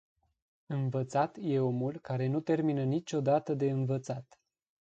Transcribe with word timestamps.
Învățat 0.65 1.37
e 1.41 1.59
omul 1.59 1.99
care 1.99 2.27
nu 2.27 2.39
termină 2.39 2.83
niciodată 2.83 3.53
de 3.53 3.69
învățat. 3.69 4.39